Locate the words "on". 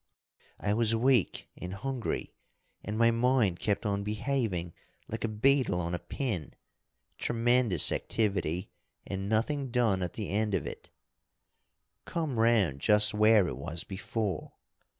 3.85-4.01, 5.79-5.93